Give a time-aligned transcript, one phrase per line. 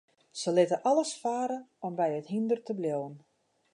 [0.43, 1.59] Se litte alles farre
[1.91, 3.15] om by it hynder te bliuwen.